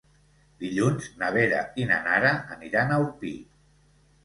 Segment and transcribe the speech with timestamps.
[0.63, 3.37] Dilluns na Vera i na Nara aniran a Orpí.